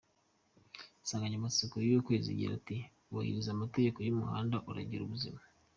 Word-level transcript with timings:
Insanganyamatsiko 1.01 1.75
y’uku 1.87 2.05
kwezi 2.07 2.27
igira 2.31 2.53
iti: 2.59 2.77
“Ubahiriza 3.11 3.49
amategeko 3.51 3.97
y’umuhanda, 4.01 4.55
urengere 4.69 5.03
ubuzima. 5.05 5.39